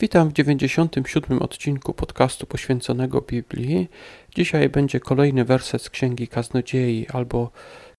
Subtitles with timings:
[0.00, 3.88] Witam w 97 odcinku podcastu poświęconego Biblii.
[4.34, 7.50] Dzisiaj będzie kolejny werset z Księgi Kaznodziei albo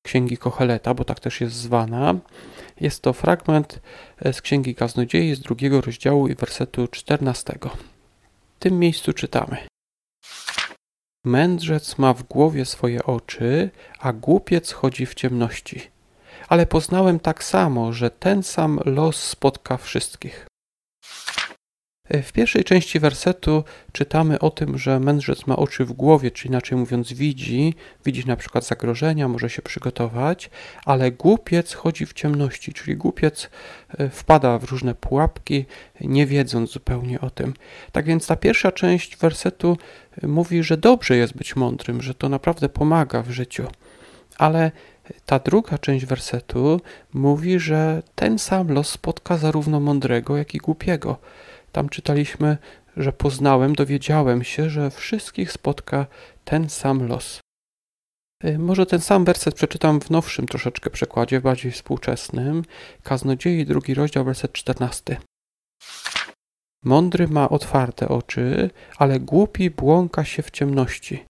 [0.05, 2.15] Księgi Kocheleta, bo tak też jest zwana.
[2.79, 3.79] Jest to fragment
[4.31, 7.57] z Księgi Kaznodziei z drugiego rozdziału i wersetu 14.
[8.55, 9.57] W tym miejscu czytamy.
[11.25, 15.81] Mędrzec ma w głowie swoje oczy, a głupiec chodzi w ciemności.
[16.47, 20.50] Ale poznałem tak samo, że ten sam los spotka wszystkich.
[22.23, 26.77] W pierwszej części wersetu czytamy o tym, że mędrzec ma oczy w głowie, czy inaczej
[26.77, 27.73] mówiąc widzi,
[28.05, 30.49] widzi na przykład zagrożenia, może się przygotować,
[30.85, 33.49] ale głupiec chodzi w ciemności, czyli głupiec
[33.97, 35.65] e, wpada w różne pułapki,
[36.01, 37.53] nie wiedząc zupełnie o tym.
[37.91, 39.77] Tak więc ta pierwsza część wersetu
[40.23, 43.67] mówi, że dobrze jest być mądrym, że to naprawdę pomaga w życiu.
[44.37, 44.71] Ale
[45.25, 46.81] ta druga część wersetu
[47.13, 51.17] mówi, że ten sam los spotka zarówno mądrego, jak i głupiego.
[51.71, 52.57] Tam czytaliśmy,
[52.97, 56.05] że poznałem, dowiedziałem się, że wszystkich spotka
[56.45, 57.39] ten sam los.
[58.45, 62.63] Y, może ten sam werset przeczytam w nowszym troszeczkę przekładzie, bardziej współczesnym.
[63.03, 65.17] Kaznodziei, drugi rozdział, werset 14.
[66.83, 71.25] Mądry ma otwarte oczy, ale głupi błąka się w ciemności.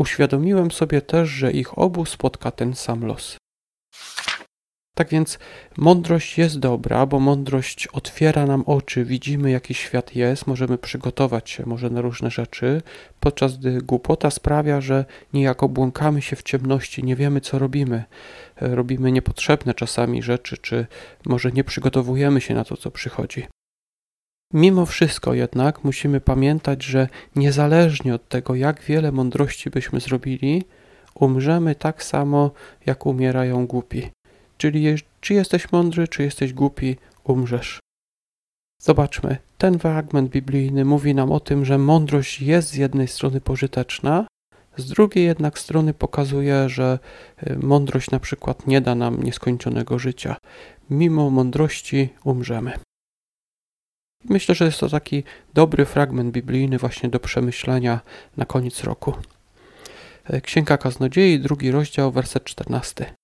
[0.00, 3.36] Uświadomiłem sobie też, że ich obu spotka ten sam los.
[4.94, 5.38] Tak więc
[5.76, 11.66] mądrość jest dobra, bo mądrość otwiera nam oczy, widzimy jaki świat jest, możemy przygotować się
[11.66, 12.82] może na różne rzeczy,
[13.20, 18.04] podczas gdy głupota sprawia, że niejako błąkamy się w ciemności, nie wiemy co robimy.
[18.60, 20.86] Robimy niepotrzebne czasami rzeczy, czy
[21.26, 23.46] może nie przygotowujemy się na to, co przychodzi.
[24.52, 30.64] Mimo wszystko jednak musimy pamiętać, że niezależnie od tego, jak wiele mądrości byśmy zrobili,
[31.14, 32.50] umrzemy tak samo,
[32.86, 34.10] jak umierają głupi.
[34.58, 37.80] Czyli czy jesteś mądry, czy jesteś głupi, umrzesz.
[38.82, 44.26] Zobaczmy, ten fragment biblijny mówi nam o tym, że mądrość jest z jednej strony pożyteczna,
[44.76, 46.98] z drugiej jednak strony pokazuje, że
[47.46, 50.36] y, mądrość na przykład nie da nam nieskończonego życia.
[50.90, 52.72] Mimo mądrości umrzemy.
[54.24, 58.00] Myślę, że jest to taki dobry fragment biblijny właśnie do przemyślenia
[58.36, 59.14] na koniec roku.
[60.24, 63.14] E, Księga Kaznodziei, drugi rozdział, werset 14.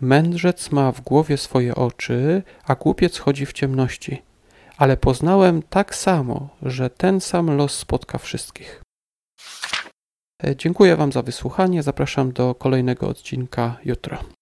[0.00, 4.22] Mędrzec ma w głowie swoje oczy, a głupiec chodzi w ciemności.
[4.76, 8.82] Ale poznałem tak samo, że ten sam los spotka wszystkich.
[10.44, 11.82] E, dziękuję Wam za wysłuchanie.
[11.82, 14.35] Zapraszam do kolejnego odcinka jutro.